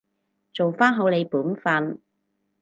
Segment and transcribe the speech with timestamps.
[0.51, 2.01] 做返好你本分